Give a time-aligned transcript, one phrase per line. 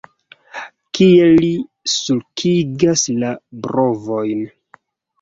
[0.99, 1.51] Kiel li
[1.97, 3.33] sulkigas la
[3.67, 4.47] brovojn!